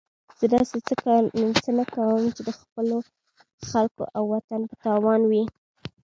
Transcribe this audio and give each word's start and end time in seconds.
زه 0.37 0.45
داسې 0.55 0.77
څه 0.87 0.95
نه 1.79 1.83
کوم 1.93 2.21
چې 2.35 2.41
د 2.47 2.49
خپلو 2.59 2.97
خلکو 3.71 4.03
او 4.15 4.23
وطن 4.33 4.61
په 4.69 4.75
تاوان 4.85 5.21
وي. 5.29 5.43